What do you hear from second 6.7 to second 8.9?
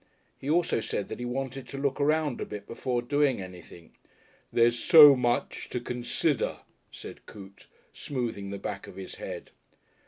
said Coote, smoothing the back